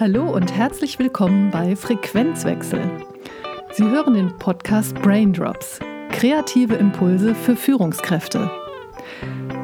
[0.00, 2.80] Hallo und herzlich willkommen bei Frequenzwechsel.
[3.72, 5.80] Sie hören den Podcast Braindrops,
[6.12, 8.48] kreative Impulse für Führungskräfte.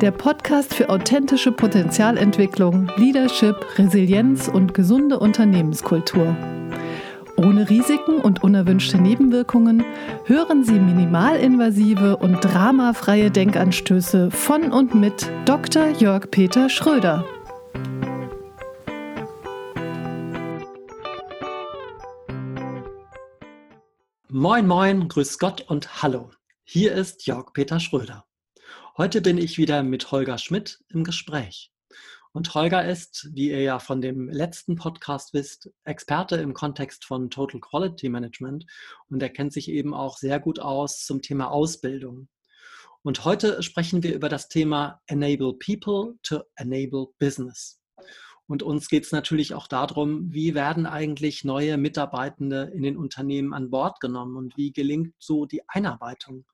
[0.00, 6.36] Der Podcast für authentische Potenzialentwicklung, Leadership, Resilienz und gesunde Unternehmenskultur.
[7.36, 9.84] Ohne Risiken und unerwünschte Nebenwirkungen
[10.24, 15.90] hören Sie minimalinvasive und dramafreie Denkanstöße von und mit Dr.
[15.90, 17.24] Jörg Peter Schröder.
[24.36, 26.32] Moin, moin, grüß Gott und hallo.
[26.64, 28.26] Hier ist Jörg Peter Schröder.
[28.96, 31.70] Heute bin ich wieder mit Holger Schmidt im Gespräch.
[32.32, 37.30] Und Holger ist, wie ihr ja von dem letzten Podcast wisst, Experte im Kontext von
[37.30, 38.66] Total Quality Management
[39.08, 42.28] und er kennt sich eben auch sehr gut aus zum Thema Ausbildung.
[43.02, 47.80] Und heute sprechen wir über das Thema Enable People to Enable Business.
[48.46, 53.54] Und uns geht es natürlich auch darum, wie werden eigentlich neue Mitarbeitende in den Unternehmen
[53.54, 56.44] an Bord genommen und wie gelingt so die Einarbeitung.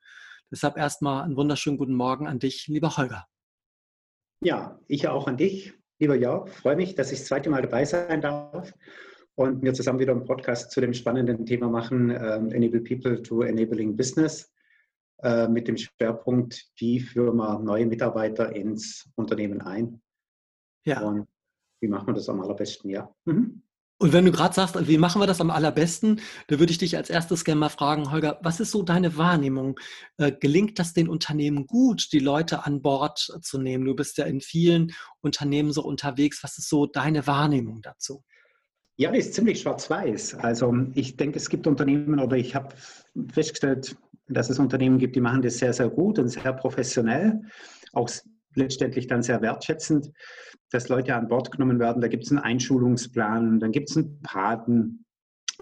[0.51, 3.27] Deshalb erstmal einen wunderschönen guten Morgen an dich, lieber Holger.
[4.41, 6.49] Ja, ich auch an dich, lieber Jörg.
[6.49, 8.73] Freue mich, dass ich das zweite Mal dabei sein darf
[9.35, 13.43] und wir zusammen wieder einen Podcast zu dem spannenden Thema machen, äh, Enable People to
[13.43, 14.53] Enabling Business,
[15.23, 20.01] äh, mit dem Schwerpunkt, wie führen wir neue Mitarbeiter ins Unternehmen ein.
[20.85, 21.01] Ja.
[21.03, 21.29] Und
[21.81, 23.11] wie machen wir das am allerbesten, ja.
[23.25, 23.63] Mhm.
[24.03, 26.97] Und wenn du gerade sagst, wie machen wir das am allerbesten, da würde ich dich
[26.97, 29.79] als erstes gerne mal fragen, Holger, was ist so deine Wahrnehmung?
[30.17, 33.85] Äh, gelingt das den Unternehmen gut, die Leute an Bord zu nehmen?
[33.85, 36.43] Du bist ja in vielen Unternehmen so unterwegs.
[36.43, 38.25] Was ist so deine Wahrnehmung dazu?
[38.97, 40.37] Ja, die ist ziemlich schwarz-weiß.
[40.37, 42.75] Also ich denke, es gibt Unternehmen oder ich habe
[43.33, 43.97] festgestellt,
[44.29, 47.43] dass es Unternehmen gibt, die machen das sehr, sehr gut und sehr professionell.
[47.93, 48.09] Auch
[48.55, 50.11] letztendlich dann sehr wertschätzend,
[50.71, 52.03] dass Leute an Bord genommen werden.
[52.03, 55.05] Da gibt es einen Einschulungsplan, dann gibt es einen Paten.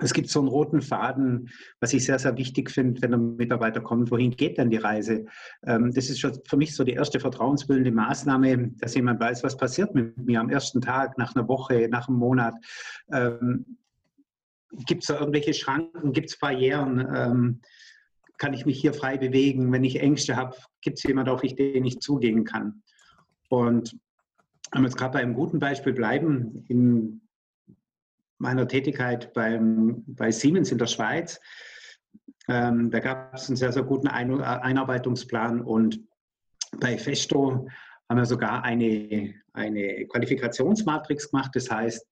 [0.01, 3.81] Es gibt so einen roten Faden, was ich sehr, sehr wichtig finde, wenn ein Mitarbeiter
[3.81, 4.11] kommt.
[4.13, 5.27] Wohin geht denn die Reise?
[5.67, 9.57] Ähm, das ist schon für mich so die erste vertrauensbildende Maßnahme, dass jemand weiß, was
[9.57, 12.55] passiert mit mir am ersten Tag, nach einer Woche, nach einem Monat.
[13.13, 13.79] Ähm,
[14.87, 16.13] gibt es da irgendwelche Schranken?
[16.13, 17.61] Gibt es Barrieren?
[18.39, 19.73] Kann ich mich hier frei bewegen?
[19.73, 22.83] Wenn ich Ängste habe, gibt es jemanden, auf den ich zugehen kann?
[23.49, 23.97] Und
[24.73, 27.21] wenn wir jetzt gerade bei einem guten Beispiel bleiben, in
[28.39, 31.41] meiner Tätigkeit beim, bei Siemens in der Schweiz,
[32.49, 36.01] ähm, da gab es einen sehr, sehr guten Ein Einarbeitungsplan und
[36.79, 37.69] bei Festo
[38.09, 41.51] haben wir sogar eine, eine Qualifikationsmatrix gemacht.
[41.55, 42.07] Das heißt,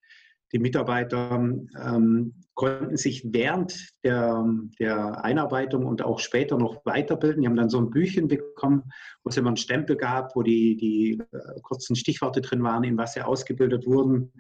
[0.53, 4.45] die Mitarbeiter ähm, konnten sich während der,
[4.79, 7.43] der, Einarbeitung und auch später noch weiterbilden.
[7.43, 8.85] Die haben dann so ein Büchchen bekommen,
[9.23, 12.97] wo es immer einen Stempel gab, wo die, die äh, kurzen Stichworte drin waren, in
[12.97, 14.33] was sie ausgebildet wurden.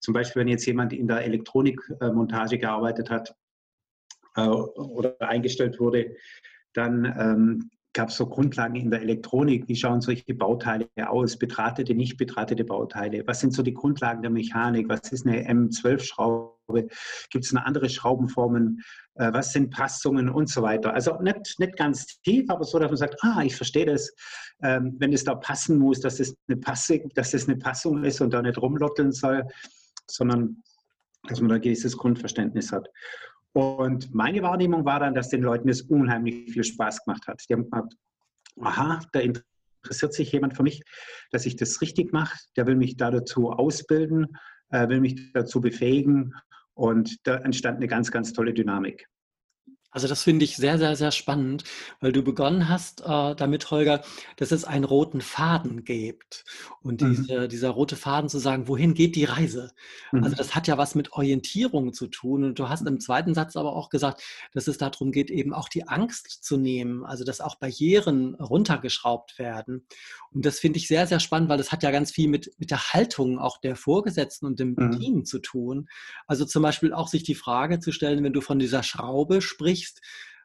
[0.00, 3.34] Zum Beispiel, wenn jetzt jemand in der Elektronikmontage gearbeitet hat
[4.36, 6.16] äh, oder eingestellt wurde,
[6.72, 9.68] dann ähm, gab es so Grundlagen in der Elektronik.
[9.68, 11.38] Wie schauen solche Bauteile aus?
[11.38, 13.22] Bedrahtete, nicht bedrahtete Bauteile?
[13.26, 14.88] Was sind so die Grundlagen der Mechanik?
[14.88, 16.88] Was ist eine M12-Schraube?
[17.30, 18.80] Gibt es eine andere Schraubenformen?
[19.16, 20.94] Äh, was sind Passungen und so weiter?
[20.94, 24.12] Also nicht, nicht ganz tief, aber so, dass man sagt, ah, ich verstehe das,
[24.62, 28.20] ähm, wenn es da passen muss, dass es eine Passung, dass es eine Passung ist
[28.20, 29.46] und da nicht rumlotteln soll,
[30.06, 30.62] sondern
[31.28, 32.88] dass man da ein gewisses Grundverständnis hat.
[33.52, 37.42] Und meine Wahrnehmung war dann, dass den Leuten das unheimlich viel Spaß gemacht hat.
[37.48, 37.94] Die haben gesagt,
[38.60, 40.82] aha, da interessiert sich jemand für mich,
[41.30, 42.38] dass ich das richtig mache.
[42.56, 44.36] Der will mich da dazu ausbilden,
[44.70, 46.34] äh, will mich dazu befähigen.
[46.74, 49.06] Und da entstand eine ganz, ganz tolle Dynamik.
[49.92, 51.64] Also das finde ich sehr, sehr, sehr spannend,
[52.00, 54.02] weil du begonnen hast äh, damit, Holger,
[54.36, 56.44] dass es einen roten Faden gibt.
[56.82, 57.14] Und mhm.
[57.14, 59.70] diese, dieser rote Faden zu sagen, wohin geht die Reise?
[60.10, 60.32] Also mhm.
[60.32, 62.44] Also das hat ja was mit Orientierung zu tun.
[62.44, 64.22] Und du hast im zweiten Satz aber auch gesagt,
[64.54, 69.38] dass es darum geht, eben auch die Angst zu nehmen, also dass auch Barrieren runtergeschraubt
[69.38, 69.86] werden.
[70.30, 72.70] Und das finde ich sehr, sehr spannend, weil das hat ja ganz viel mit, mit
[72.70, 74.98] der Haltung auch der Vorgesetzten und dem mhm.
[74.98, 75.88] Team zu tun.
[76.26, 79.81] Also zum Beispiel auch sich die Frage zu stellen, wenn du von dieser Schraube sprichst,
[79.82, 80.00] sprichst,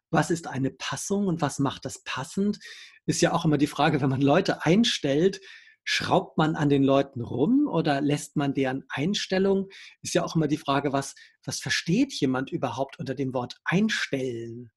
[0.10, 2.60] was ist eine Passung und was macht das passend,
[3.06, 5.42] ist ja auch immer die Frage, wenn man Leute einstellt,
[5.84, 9.70] schraubt man an den Leuten rum oder lässt man deren Einstellung?
[10.02, 14.70] Ist ja auch immer die Frage, was, was versteht jemand überhaupt unter dem Wort einstellen?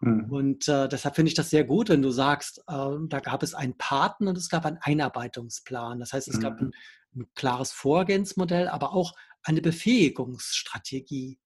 [0.00, 0.30] Mhm.
[0.30, 3.54] Und äh, deshalb finde ich das sehr gut, wenn du sagst, äh, da gab es
[3.54, 6.00] einen Paten und es gab einen Einarbeitungsplan.
[6.00, 6.40] Das heißt, es mhm.
[6.40, 6.70] gab ein,
[7.14, 9.12] ein klares Vorgehensmodell, aber auch
[9.42, 11.38] eine Befähigungsstrategie.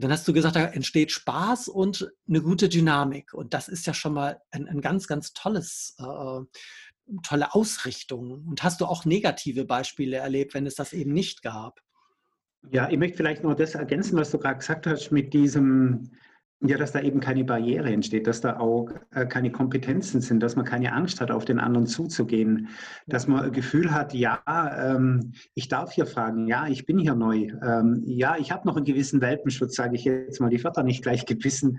[0.00, 3.34] Dann hast du gesagt, da entsteht Spaß und eine gute Dynamik.
[3.34, 6.40] Und das ist ja schon mal ein, ein ganz, ganz tolles, äh,
[7.22, 8.44] tolle Ausrichtung.
[8.46, 11.80] Und hast du auch negative Beispiele erlebt, wenn es das eben nicht gab?
[12.70, 16.12] Ja, ich möchte vielleicht noch das ergänzen, was du gerade gesagt hast mit diesem,
[16.62, 20.56] ja, dass da eben keine Barriere entsteht, dass da auch äh, keine Kompetenzen sind, dass
[20.56, 22.68] man keine Angst hat, auf den anderen zuzugehen,
[23.06, 27.14] dass man ein Gefühl hat, ja, ähm, ich darf hier fragen, ja, ich bin hier
[27.14, 30.76] neu, ähm, ja, ich habe noch einen gewissen Welpenschutz, sage ich jetzt mal, die wird
[30.76, 31.78] da nicht gleich gebissen,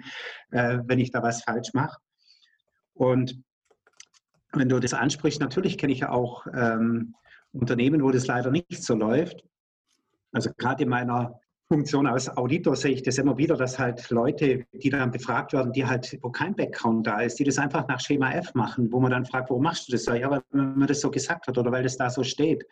[0.49, 1.99] äh, wenn ich da was falsch mache.
[2.95, 3.39] Und
[4.51, 7.13] wenn du das ansprichst, natürlich kenne ich ja auch ähm,
[7.51, 9.43] Unternehmen, wo das leider nicht so läuft.
[10.31, 11.39] Also gerade in meiner
[11.71, 15.71] Funktion als Auditor sehe ich das immer wieder, dass halt Leute, die dann befragt werden,
[15.71, 18.99] die halt, wo kein Background da ist, die das einfach nach Schema F machen, wo
[18.99, 20.05] man dann fragt, warum machst du das?
[20.05, 22.65] Ja, weil man das so gesagt hat oder weil das da so steht.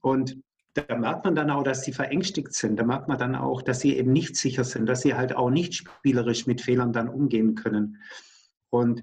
[0.00, 0.38] Und
[0.74, 2.78] da merkt man dann auch, dass sie verängstigt sind.
[2.78, 5.50] Da merkt man dann auch, dass sie eben nicht sicher sind, dass sie halt auch
[5.50, 7.96] nicht spielerisch mit Fehlern dann umgehen können.
[8.70, 9.02] Und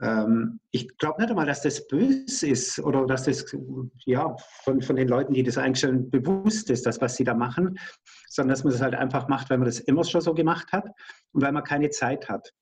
[0.00, 3.44] ähm, ich glaube nicht einmal, dass das böse ist oder dass das
[4.04, 7.78] ja, von, von den Leuten, die das einstellen, bewusst ist, das, was sie da machen,
[8.28, 10.86] sondern dass man das halt einfach macht, weil man das immer schon so gemacht hat
[11.32, 12.52] und weil man keine Zeit hat.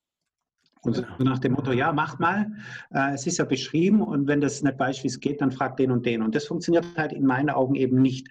[0.84, 1.30] Und genau.
[1.30, 2.50] nach dem Motto, ja, macht mal,
[2.92, 6.04] äh, es ist ja beschrieben und wenn das nicht es geht, dann fragt den und
[6.04, 6.22] den.
[6.22, 8.28] Und das funktioniert halt in meinen Augen eben nicht.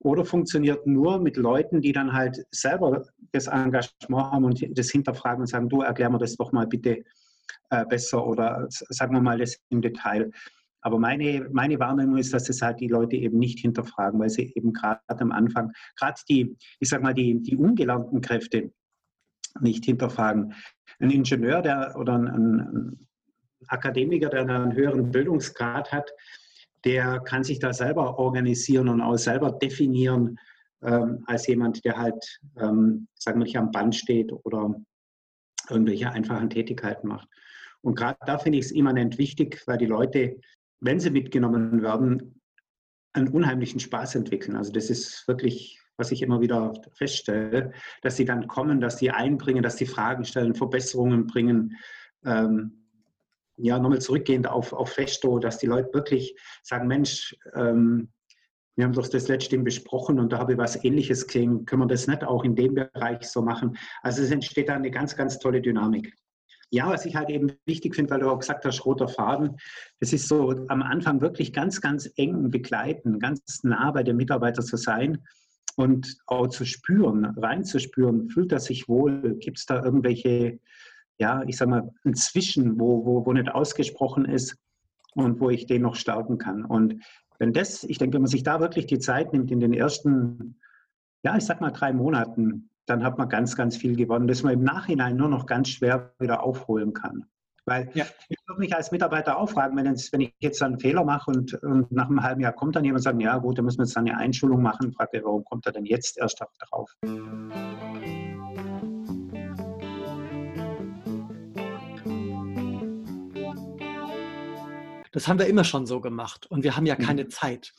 [0.00, 5.40] Oder funktioniert nur mit Leuten, die dann halt selber das Engagement haben und das hinterfragen
[5.40, 7.04] und sagen, du erklär mir das doch mal bitte
[7.70, 10.30] äh, besser oder sagen wir mal das im Detail.
[10.80, 14.52] Aber meine, meine Wahrnehmung ist, dass es halt die Leute eben nicht hinterfragen, weil sie
[14.54, 18.70] eben gerade am Anfang, gerade die, ich sag mal, die, die ungelernten Kräfte
[19.60, 20.52] nicht hinterfragen.
[20.98, 23.08] Ein Ingenieur der, oder ein, ein
[23.68, 26.10] Akademiker, der einen höheren Bildungsgrad hat,
[26.84, 30.38] der kann sich da selber organisieren und auch selber definieren,
[30.82, 34.74] ähm, als jemand, der halt, ähm, sagen wir nicht, am Band steht oder
[35.70, 37.28] irgendwelche einfachen Tätigkeiten macht.
[37.80, 40.40] Und gerade da finde ich es immanent wichtig, weil die Leute,
[40.80, 42.40] wenn sie mitgenommen werden,
[43.12, 44.56] einen unheimlichen Spaß entwickeln.
[44.56, 47.72] Also das ist wirklich, was ich immer wieder feststelle,
[48.02, 51.76] dass sie dann kommen, dass sie einbringen, dass sie Fragen stellen, Verbesserungen bringen.
[52.24, 52.84] Ähm,
[53.56, 58.08] ja, nochmal zurückgehend auf, auf Festo, dass die Leute wirklich sagen, Mensch, ähm,
[58.76, 61.64] wir haben doch das letzte besprochen und da habe ich was Ähnliches gesehen.
[61.64, 63.76] Können wir das nicht auch in dem Bereich so machen?
[64.02, 66.12] Also es entsteht da eine ganz, ganz tolle Dynamik.
[66.70, 69.56] Ja, was ich halt eben wichtig finde, weil du auch gesagt hast, roter Faden,
[70.00, 74.62] das ist so am Anfang wirklich ganz, ganz eng begleiten, ganz nah bei dem Mitarbeiter
[74.62, 75.22] zu sein
[75.76, 80.58] und auch zu spüren, reinzuspüren, fühlt er sich wohl, gibt es da irgendwelche,
[81.18, 84.56] ja, ich sag mal, ein Zwischen, wo, wo, wo nicht ausgesprochen ist
[85.14, 86.64] und wo ich den noch stärken kann.
[86.64, 87.04] Und
[87.38, 90.60] wenn das, ich denke, wenn man sich da wirklich die Zeit nimmt in den ersten,
[91.22, 94.52] ja, ich sag mal drei Monaten, dann hat man ganz, ganz viel gewonnen, das man
[94.54, 97.26] im Nachhinein nur noch ganz schwer wieder aufholen kann.
[97.66, 98.04] Weil ja.
[98.28, 101.30] ich würde mich als Mitarbeiter auch fragen, wenn, jetzt, wenn ich jetzt einen Fehler mache
[101.30, 103.78] und, und, nach einem halben Jahr kommt dann jemand und sagt, ja gut, da müssen
[103.78, 106.94] wir jetzt eine Einschulung machen, fragt er, warum kommt er denn jetzt erst darauf?
[115.14, 117.30] Das haben wir immer schon so gemacht und wir haben ja keine mhm.
[117.30, 117.72] Zeit.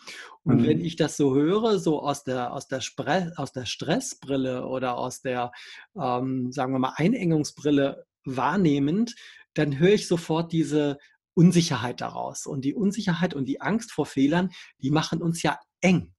[0.43, 0.67] Und mhm.
[0.67, 4.97] wenn ich das so höre, so aus der, aus der, Spre aus der Stressbrille oder
[4.97, 5.51] aus der,
[5.99, 9.15] ähm, sagen wir mal, Einengungsbrille wahrnehmend,
[9.53, 10.97] dann höre ich sofort diese
[11.33, 12.45] Unsicherheit daraus.
[12.45, 14.51] Und die Unsicherheit und die Angst vor Fehlern,
[14.81, 16.13] die machen uns ja eng.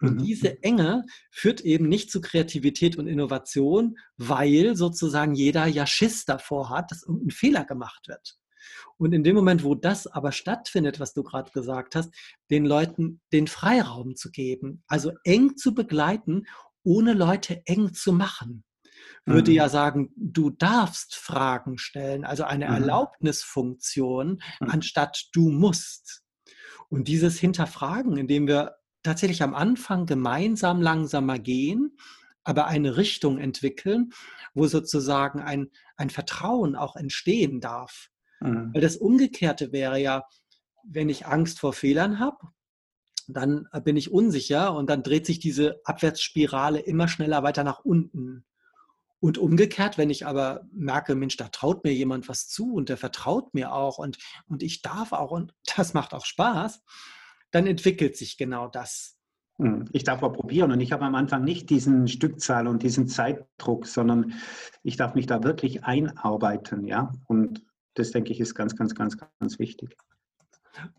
[0.00, 0.24] Und mhm.
[0.24, 6.70] diese Enge führt eben nicht zu Kreativität und Innovation, weil sozusagen jeder ja Schiss davor
[6.70, 8.38] hat, dass irgendein Fehler gemacht wird.
[8.98, 12.10] Und in dem Moment, wo das aber stattfindet, was du gerade gesagt hast,
[12.50, 16.46] den Leuten den Freiraum zu geben, also eng zu begleiten,
[16.84, 18.64] ohne Leute eng zu machen,
[19.24, 19.56] würde mhm.
[19.56, 22.74] ja sagen, du darfst Fragen stellen, also eine mhm.
[22.74, 24.70] Erlaubnisfunktion, mhm.
[24.70, 26.22] anstatt du musst.
[26.88, 31.96] Und dieses Hinterfragen, indem wir tatsächlich am Anfang gemeinsam langsamer gehen,
[32.44, 34.10] aber eine Richtung entwickeln,
[34.54, 38.08] wo sozusagen ein, ein Vertrauen auch entstehen darf.
[38.42, 38.74] Mhm.
[38.74, 40.24] Weil das Umgekehrte wäre ja,
[40.84, 42.38] wenn ich Angst vor Fehlern habe,
[43.28, 48.44] dann bin ich unsicher und dann dreht sich diese Abwärtsspirale immer schneller weiter nach unten.
[49.20, 52.96] Und umgekehrt, wenn ich aber merke, Mensch, da traut mir jemand was zu und der
[52.96, 54.18] vertraut mir auch und,
[54.48, 56.82] und ich darf auch und das macht auch Spaß,
[57.52, 59.18] dann entwickelt sich genau das.
[59.58, 59.84] Mhm.
[59.92, 63.86] Ich darf auch probieren und ich habe am Anfang nicht diesen Stückzahl und diesen Zeitdruck,
[63.86, 64.34] sondern
[64.82, 67.12] ich darf mich da wirklich einarbeiten, ja.
[67.28, 67.62] Und
[67.94, 69.96] das denke ich ist ganz, ganz, ganz, ganz wichtig.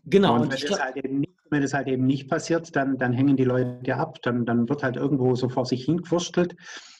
[0.04, 0.34] Genau.
[0.34, 3.36] Und wenn, das halt eben nicht, wenn das halt eben nicht passiert, dann, dann hängen
[3.36, 4.18] die Leute ab.
[4.22, 6.54] Dann, dann wird halt irgendwo so vor sich hingewurstelt.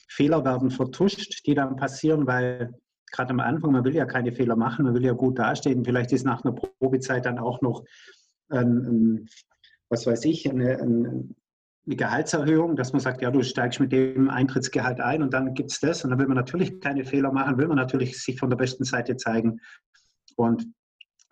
[0.07, 2.73] Fehler werden vertuscht, die dann passieren, weil
[3.11, 5.85] gerade am Anfang, man will ja keine Fehler machen, man will ja gut dastehen.
[5.85, 7.83] Vielleicht ist nach einer Probezeit dann auch noch,
[8.49, 9.29] ein, ein,
[9.89, 11.35] was weiß ich, eine, ein,
[11.85, 15.71] eine Gehaltserhöhung, dass man sagt, ja, du steigst mit dem Eintrittsgehalt ein und dann gibt
[15.71, 16.03] es das.
[16.03, 18.85] Und dann will man natürlich keine Fehler machen, will man natürlich sich von der besten
[18.85, 19.59] Seite zeigen.
[20.35, 20.65] Und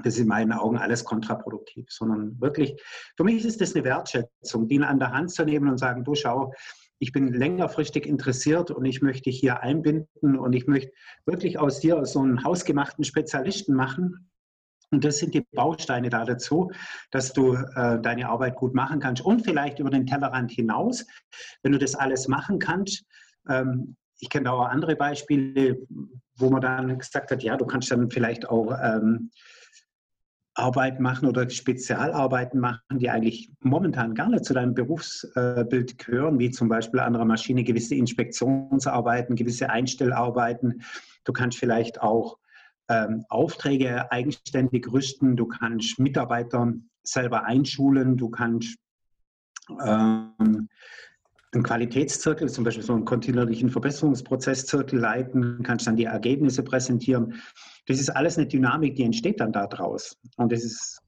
[0.04, 2.80] das ist in meinen Augen alles kontraproduktiv, sondern wirklich,
[3.16, 6.16] für mich ist das eine Wertschätzung, die an der Hand zu nehmen und sagen, du
[6.16, 6.54] schau,
[7.00, 10.92] ich bin längerfristig interessiert und ich möchte dich hier einbinden und ich möchte
[11.26, 14.30] wirklich aus dir so einen hausgemachten Spezialisten machen.
[14.94, 16.72] Und das sind die Bausteine da dazu,
[17.10, 21.06] dass du äh, deine Arbeit gut machen kannst und vielleicht über den Tellerrand hinaus,
[21.64, 23.04] wenn du das alles machen kannst.
[23.50, 25.80] Ähm, ich kenne auch andere Beispiele,
[26.38, 29.32] wo man dann gesagt hat, ja, du kannst dann vielleicht auch ähm,
[30.54, 36.52] Arbeit machen oder Spezialarbeiten machen, die eigentlich momentan gar nicht zu deinem Berufsbild gehören, wie
[36.52, 40.84] zum Beispiel an einer Maschine gewisse Inspektionsarbeiten, gewisse Einstellarbeiten.
[41.24, 42.38] Du kannst vielleicht auch
[42.90, 46.74] ähm, Aufträge eigenständig rüsten, du kannst Mitarbeiter
[47.04, 48.78] selber einschulen, du kannst
[49.86, 50.70] ähm,
[51.54, 57.42] einen Qualitätszirkel, zum Beispiel so einen kontinuierlichen Verbesserungsprozesszirkel leiten, kannst dann die Ergebnisse präsentieren.
[57.86, 60.18] Das ist alles eine Dynamik, die entsteht dann daraus.
[60.38, 61.00] Und das ist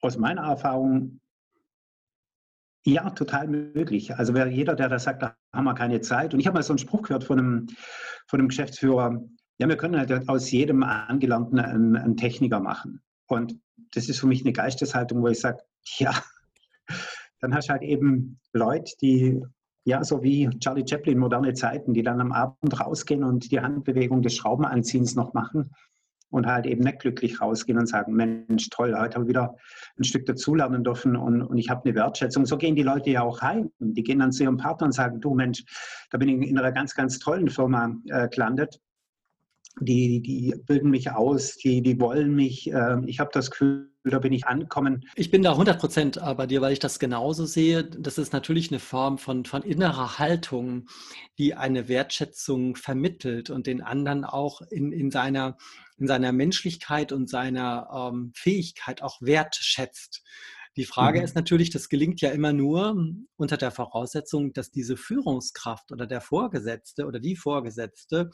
[0.00, 1.20] aus meiner Erfahrung
[2.84, 4.14] ja total möglich.
[4.14, 6.32] Also wer, jeder, der da sagt, da haben wir keine Zeit.
[6.32, 7.66] Und ich habe mal so einen Spruch gehört von einem,
[8.26, 9.20] von einem Geschäftsführer,
[9.58, 13.02] ja, wir können halt aus jedem Angelernten einen, einen Techniker machen.
[13.26, 13.58] Und
[13.92, 15.62] das ist für mich eine Geisteshaltung, wo ich sage,
[15.98, 16.14] ja,
[17.40, 19.42] dann hast du halt eben Leute, die
[19.84, 24.20] ja, so wie Charlie Chaplin, moderne Zeiten, die dann am Abend rausgehen und die Handbewegung
[24.20, 25.70] des Schraubenanziehens noch machen
[26.30, 29.56] und halt eben nicht glücklich rausgehen und sagen, Mensch, toll, heute habe ich wieder
[29.98, 32.44] ein Stück dazulernen dürfen und, und ich habe eine Wertschätzung.
[32.44, 33.70] So gehen die Leute ja auch heim.
[33.78, 35.64] Die gehen dann zu ihrem Partner und sagen, du Mensch,
[36.10, 38.78] da bin ich in einer ganz, ganz tollen Firma äh, gelandet.
[39.80, 42.72] Die, die bilden mich aus, die, die wollen mich.
[42.72, 45.04] Äh, ich habe das Gefühl, da bin ich ankommen.
[45.14, 47.84] Ich bin da 100 Prozent bei dir, weil ich das genauso sehe.
[47.84, 50.86] Das ist natürlich eine Form von, von innerer Haltung,
[51.38, 55.56] die eine Wertschätzung vermittelt und den anderen auch in, in, seiner,
[55.98, 60.22] in seiner Menschlichkeit und seiner ähm, Fähigkeit auch wertschätzt.
[60.78, 61.24] Die Frage mhm.
[61.24, 62.96] ist natürlich, das gelingt ja immer nur
[63.36, 68.30] unter der Voraussetzung, dass diese Führungskraft oder der Vorgesetzte oder die Vorgesetzte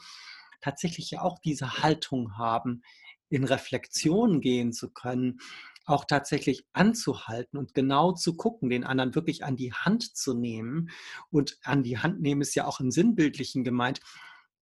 [0.65, 2.81] tatsächlich ja auch diese Haltung haben,
[3.29, 5.39] in Reflexion gehen zu können,
[5.85, 10.89] auch tatsächlich anzuhalten und genau zu gucken, den anderen wirklich an die Hand zu nehmen.
[11.29, 13.99] Und an die Hand nehmen ist ja auch im Sinnbildlichen gemeint.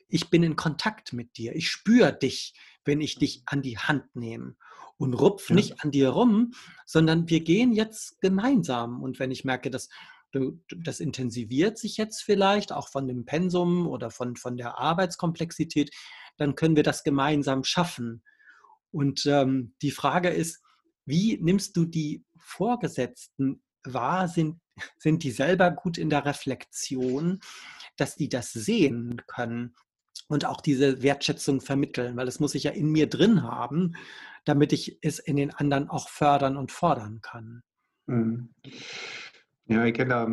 [0.09, 1.54] Ich bin in Kontakt mit dir.
[1.54, 2.54] Ich spüre dich,
[2.85, 4.56] wenn ich dich an die Hand nehme.
[4.99, 6.52] Und rupf nicht an dir rum,
[6.85, 9.02] sondern wir gehen jetzt gemeinsam.
[9.02, 9.88] Und wenn ich merke, dass
[10.76, 15.90] das intensiviert sich jetzt vielleicht auch von dem Pensum oder von, von der Arbeitskomplexität,
[16.36, 18.22] dann können wir das gemeinsam schaffen.
[18.90, 20.62] Und ähm, die Frage ist,
[21.04, 24.28] wie nimmst du die Vorgesetzten wahr?
[24.28, 24.60] Sind,
[24.98, 27.40] sind die selber gut in der Reflexion,
[27.96, 29.74] dass die das sehen können
[30.28, 32.16] und auch diese Wertschätzung vermitteln?
[32.16, 33.96] Weil das muss ich ja in mir drin haben,
[34.44, 37.62] damit ich es in den anderen auch fördern und fordern kann.
[38.06, 38.54] Mhm.
[39.66, 40.28] Ja, ich kenne da,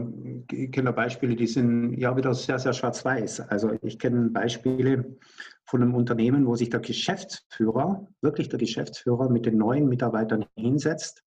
[0.52, 3.42] ich kenne da Beispiele, die sind ja wieder sehr, sehr schwarz-weiß.
[3.42, 5.18] Also ich kenne Beispiele
[5.66, 11.24] von einem Unternehmen, wo sich der Geschäftsführer, wirklich der Geschäftsführer mit den neuen Mitarbeitern hinsetzt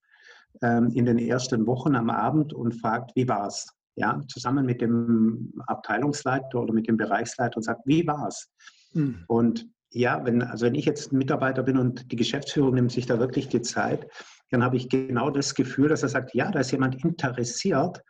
[0.62, 3.68] ähm, in den ersten Wochen am Abend und fragt, wie war es?
[3.94, 8.50] Ja, zusammen mit dem Abteilungsleiter oder mit dem Bereichsleiter und sagt, wie war es?
[8.94, 9.24] Mhm.
[9.28, 13.06] Und ja, wenn, also wenn ich jetzt ein Mitarbeiter bin und die Geschäftsführung nimmt sich
[13.06, 14.08] da wirklich die Zeit,
[14.52, 18.02] dann habe ich genau das Gefühl, dass er sagt, ja, da ist jemand interessiert,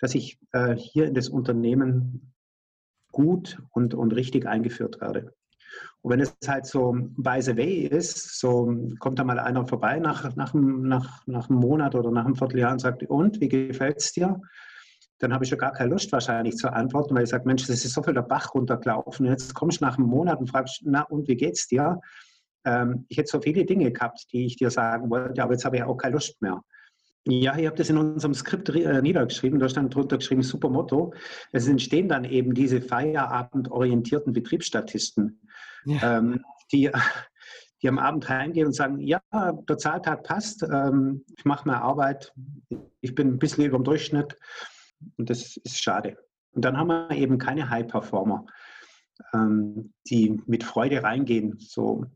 [0.00, 2.34] dass ich äh, hier in das Unternehmen
[3.12, 5.32] gut und, und richtig eingeführt werde.
[6.02, 10.00] Und wenn es halt so by the way ist, so kommt da mal einer vorbei
[10.00, 13.98] nach, nach, nach, nach einem Monat oder nach einem Vierteljahr und sagt, und, wie gefällt
[13.98, 14.40] es dir?
[15.20, 17.84] Dann habe ich schon gar keine Lust wahrscheinlich zu antworten, weil ich sage, Mensch, das
[17.84, 19.26] ist so viel der Bach runtergelaufen.
[19.26, 22.00] Jetzt kommst du nach einem Monat und fragst, na und, wie geht's dir?
[22.68, 25.76] Ähm, ich hätte so viele Dinge gehabt, die ich dir sagen wollte, aber jetzt habe
[25.76, 26.62] ich auch keine Lust mehr.
[27.26, 31.12] Ja, ihr habt das in unserem Skript äh, niedergeschrieben, da stand drunter geschrieben, super Motto.
[31.52, 35.40] Es entstehen dann eben diese feierabendorientierten Betriebsstatisten,
[35.84, 36.18] ja.
[36.18, 36.90] ähm, die,
[37.82, 42.32] die am Abend heimgehen und sagen, ja, der Zahltag passt, ähm, ich mache meine Arbeit,
[43.00, 44.36] ich bin ein bisschen über dem Durchschnitt
[45.16, 46.16] und das ist schade.
[46.52, 48.46] Und dann haben wir eben keine High-Performer,
[49.34, 52.06] ähm, die mit Freude reingehen, so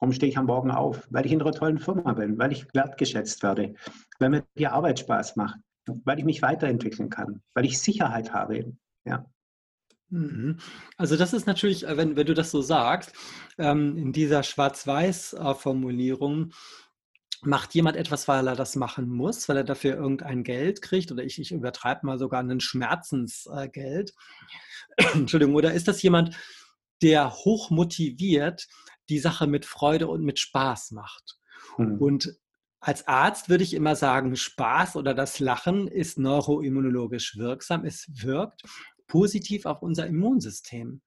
[0.00, 1.06] Warum stehe ich am Morgen auf?
[1.10, 3.74] Weil ich in einer tollen Firma bin, weil ich wertgeschätzt werde,
[4.18, 5.58] weil mir die Arbeit Spaß macht,
[6.04, 8.76] weil ich mich weiterentwickeln kann, weil ich Sicherheit habe.
[9.04, 9.26] Ja.
[10.10, 10.58] Mhm.
[10.96, 13.12] Also das ist natürlich, äh, wenn, wenn du das so sagst,
[13.58, 16.52] ähm, in dieser Schwarz-Weiß-Formulierung
[17.42, 21.24] macht jemand etwas, weil er das machen muss, weil er dafür irgendein Geld kriegt oder
[21.24, 24.14] ich, ich übertreibe mal sogar ein Schmerzensgeld.
[25.14, 26.36] Entschuldigung, oder ist das jemand,
[27.02, 28.66] der hoch motiviert
[29.08, 31.38] die Sache mit Freude und mit Spaß macht?
[31.76, 31.98] Mhm.
[31.98, 32.38] Und
[32.80, 37.84] als Arzt würde ich immer sagen, Spaß oder das Lachen ist neuroimmunologisch wirksam.
[37.84, 38.62] Es wirkt
[39.08, 41.02] positiv auf unser Immunsystem.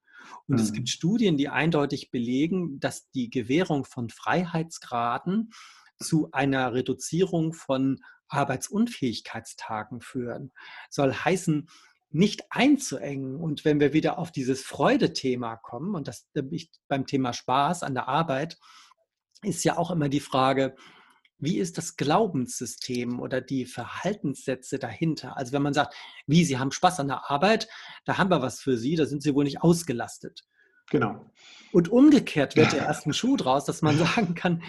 [0.47, 0.61] Und mhm.
[0.61, 5.51] es gibt Studien, die eindeutig belegen, dass die Gewährung von Freiheitsgraden
[5.99, 10.51] zu einer Reduzierung von Arbeitsunfähigkeitstagen führen.
[10.89, 11.67] Soll heißen,
[12.11, 13.35] nicht einzuengen.
[13.37, 16.29] Und wenn wir wieder auf dieses Freudethema kommen, und das
[16.87, 18.57] beim Thema Spaß an der Arbeit,
[19.43, 20.75] ist ja auch immer die Frage,
[21.41, 25.37] wie ist das Glaubenssystem oder die Verhaltenssätze dahinter?
[25.37, 25.95] Also wenn man sagt,
[26.27, 27.67] wie, Sie haben Spaß an der Arbeit,
[28.05, 30.43] da haben wir was für Sie, da sind Sie wohl nicht ausgelastet.
[30.91, 31.31] Genau.
[31.71, 34.61] Und umgekehrt wird ja erst ein Schuh draus, dass man sagen kann,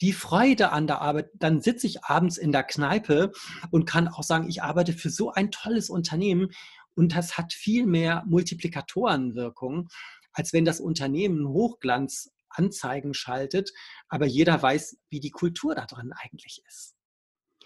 [0.00, 3.32] die Freude an der Arbeit, dann sitze ich abends in der Kneipe
[3.70, 6.50] und kann auch sagen, ich arbeite für so ein tolles Unternehmen
[6.98, 9.88] und das hat viel mehr Multiplikatorenwirkung,
[10.32, 13.72] als wenn das Unternehmen Hochglanzanzeigen schaltet,
[14.08, 16.94] aber jeder weiß, wie die Kultur da drin eigentlich ist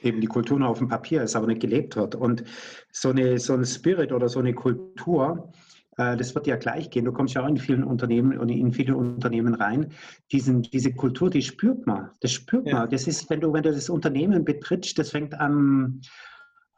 [0.05, 2.17] eben die Kultur nur auf dem Papier ist, aber nicht gelebt wird.
[2.17, 2.43] Und
[2.91, 5.53] so, eine, so ein Spirit oder so eine Kultur,
[5.97, 7.05] äh, das wird ja gleich gehen.
[7.05, 9.93] Du kommst ja auch in vielen Unternehmen und in viele Unternehmen rein.
[10.33, 12.11] Diesen, diese Kultur, die spürt man.
[12.21, 12.81] Das spürt ja.
[12.81, 12.91] man.
[12.91, 16.01] Das ist, wenn du, wenn du das Unternehmen betrittst, das fängt an,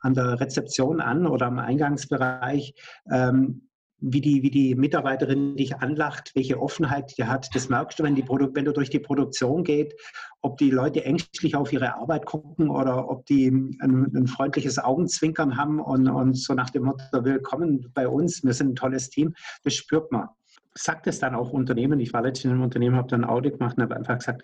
[0.05, 2.75] an der Rezeption an oder am Eingangsbereich.
[3.11, 3.63] Ähm,
[4.07, 7.49] wie die, wie die Mitarbeiterin dich anlacht, welche Offenheit die hat.
[7.55, 9.95] Das merkst du, wenn, die Produ wenn du durch die Produktion geht,
[10.43, 15.57] ob die Leute ängstlich auf ihre Arbeit gucken oder ob die ein, ein freundliches Augenzwinkern
[15.57, 19.35] haben und, und so nach dem Motto, willkommen bei uns, wir sind ein tolles Team.
[19.63, 20.29] Das spürt man.
[20.77, 22.01] Sagt es dann auch Unternehmen.
[22.01, 24.43] Ich war letztens in einem Unternehmen, habe dann ein Audit gemacht und habe einfach gesagt,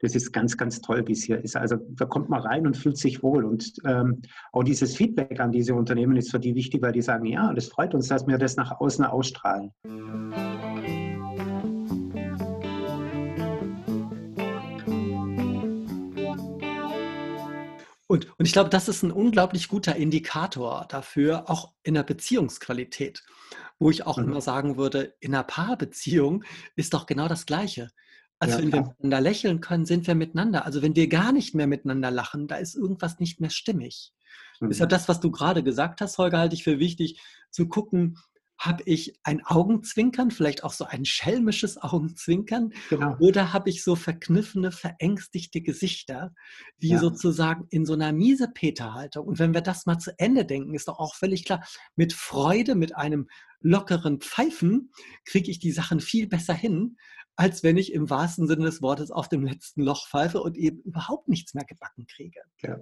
[0.00, 1.56] das ist ganz, ganz toll, wie es hier ist.
[1.56, 3.44] Also da kommt man rein und fühlt sich wohl.
[3.44, 7.26] Und ähm, auch dieses Feedback an diese Unternehmen ist für die wichtig, weil die sagen,
[7.26, 9.72] ja, das freut uns, dass wir das nach außen ausstrahlen.
[18.06, 23.22] Und, und ich glaube, das ist ein unglaublich guter Indikator dafür, auch in der Beziehungsqualität,
[23.78, 24.24] wo ich auch mhm.
[24.24, 26.42] immer sagen würde, in einer Paarbeziehung
[26.74, 27.90] ist doch genau das Gleiche.
[28.40, 30.64] Also ja, wenn wir miteinander lächeln können, sind wir miteinander.
[30.64, 34.12] Also wenn wir gar nicht mehr miteinander lachen, da ist irgendwas nicht mehr stimmig.
[34.60, 34.70] Mhm.
[34.70, 38.16] Deshalb das, was du gerade gesagt hast, Holger, halte ich für wichtig, zu gucken,
[38.60, 43.16] habe ich ein Augenzwinkern, vielleicht auch so ein schelmisches Augenzwinkern, genau.
[43.18, 46.34] oder habe ich so verkniffene, verängstigte Gesichter,
[46.76, 46.98] die ja.
[46.98, 49.26] sozusagen in so einer miese Peter-Haltung.
[49.26, 51.64] Und wenn wir das mal zu Ende denken, ist doch auch völlig klar,
[51.96, 53.28] mit Freude, mit einem
[53.60, 54.90] lockeren Pfeifen
[55.24, 56.96] kriege ich die Sachen viel besser hin,
[57.40, 60.80] als wenn ich im wahrsten Sinne des Wortes auf dem letzten Loch pfeife und eben
[60.82, 62.38] überhaupt nichts mehr gebacken kriege.
[62.60, 62.78] Ja.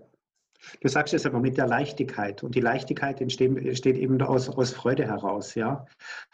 [0.81, 2.43] Du sagst es aber mit der Leichtigkeit.
[2.43, 5.87] Und die Leichtigkeit entsteht, entsteht eben aus, aus Freude heraus, ja.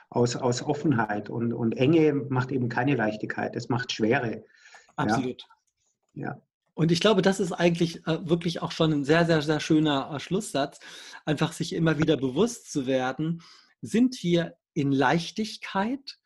[0.09, 1.29] Aus, aus Offenheit.
[1.29, 4.43] Und, und Enge macht eben keine Leichtigkeit, es macht Schwere.
[4.97, 5.47] Absolut.
[6.15, 6.29] Ja.
[6.29, 6.43] ja.
[6.73, 10.13] Und ich glaube, das ist eigentlich äh, wirklich auch schon ein sehr, sehr, sehr schöner
[10.15, 10.81] äh, Schlusssatz,
[11.27, 13.43] einfach sich immer wieder bewusst zu werden,
[13.83, 16.19] sind wir in Leichtigkeit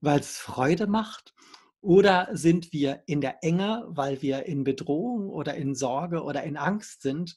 [0.00, 1.34] weil es Freude macht?
[1.80, 6.56] Oder sind wir in der Enge, weil wir in Bedrohung oder in Sorge oder in
[6.56, 7.36] Angst sind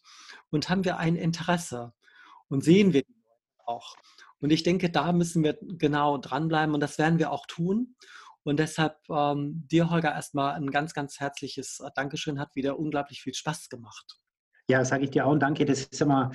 [0.50, 1.94] und haben wir ein Interesse
[2.48, 3.04] und sehen wir
[3.66, 3.96] auch?
[4.40, 7.96] Und ich denke, da müssen wir genau dranbleiben und das werden wir auch tun.
[8.44, 12.40] Und deshalb ähm, dir, Holger, erstmal ein ganz, ganz herzliches Dankeschön.
[12.40, 14.20] Hat wieder unglaublich viel Spaß gemacht.
[14.70, 15.66] Ja, sage ich dir auch und danke.
[15.66, 16.32] Das ist immer,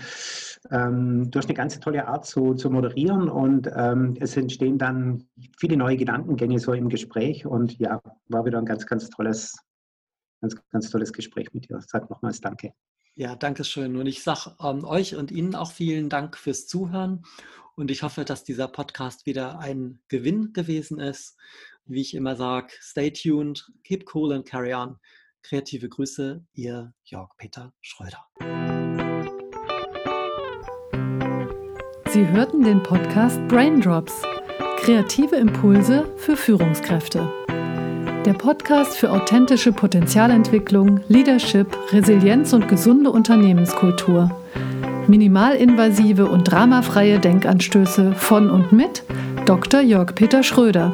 [0.72, 5.28] ähm, du hast eine ganz tolle Art zu, zu moderieren und ähm, es entstehen dann
[5.56, 9.56] viele neue Gedankengänge so im Gespräch und ja, war wieder ein ganz, ganz tolles,
[10.40, 11.78] ganz, ganz tolles Gespräch mit dir.
[11.86, 12.72] Sag nochmals Danke.
[13.14, 13.96] Ja, danke schön.
[13.96, 17.22] Und ich sage ähm, euch und Ihnen auch vielen Dank fürs Zuhören.
[17.76, 21.36] Und ich hoffe, dass dieser Podcast wieder ein Gewinn gewesen ist.
[21.84, 24.98] Wie ich immer sage, stay tuned, keep cool and carry on.
[25.44, 28.24] Kreative Grüße, Ihr Jörg-Peter Schröder.
[32.08, 34.22] Sie hörten den Podcast Braindrops.
[34.78, 37.30] Kreative Impulse für Führungskräfte.
[38.24, 44.30] Der Podcast für authentische Potenzialentwicklung, Leadership, Resilienz und gesunde Unternehmenskultur.
[45.08, 49.02] Minimalinvasive und dramafreie Denkanstöße von und mit
[49.44, 49.82] Dr.
[49.82, 50.90] Jörg Peter Schröder.